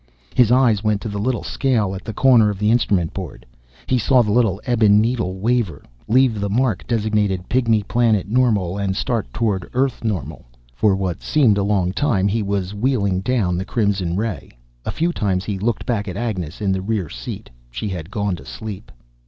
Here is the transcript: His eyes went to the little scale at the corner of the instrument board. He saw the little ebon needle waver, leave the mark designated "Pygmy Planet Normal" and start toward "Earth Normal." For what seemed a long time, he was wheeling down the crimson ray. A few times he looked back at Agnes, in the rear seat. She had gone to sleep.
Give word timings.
His 0.33 0.51
eyes 0.51 0.83
went 0.83 0.99
to 1.01 1.09
the 1.09 1.19
little 1.19 1.43
scale 1.43 1.93
at 1.93 2.03
the 2.03 2.11
corner 2.11 2.49
of 2.49 2.57
the 2.57 2.71
instrument 2.71 3.13
board. 3.13 3.45
He 3.85 3.99
saw 3.99 4.23
the 4.23 4.31
little 4.31 4.59
ebon 4.67 4.99
needle 4.99 5.35
waver, 5.39 5.83
leave 6.07 6.39
the 6.39 6.49
mark 6.49 6.87
designated 6.87 7.47
"Pygmy 7.47 7.83
Planet 7.87 8.27
Normal" 8.27 8.79
and 8.79 8.95
start 8.95 9.31
toward 9.31 9.69
"Earth 9.75 10.03
Normal." 10.03 10.47
For 10.73 10.95
what 10.95 11.21
seemed 11.21 11.59
a 11.59 11.63
long 11.63 11.91
time, 11.93 12.27
he 12.27 12.41
was 12.41 12.73
wheeling 12.73 13.19
down 13.19 13.59
the 13.59 13.63
crimson 13.63 14.15
ray. 14.15 14.49
A 14.85 14.89
few 14.91 15.13
times 15.13 15.45
he 15.45 15.59
looked 15.59 15.85
back 15.85 16.07
at 16.07 16.17
Agnes, 16.17 16.61
in 16.61 16.71
the 16.71 16.81
rear 16.81 17.07
seat. 17.07 17.51
She 17.69 17.87
had 17.89 18.09
gone 18.09 18.35
to 18.37 18.43
sleep. 18.45 18.91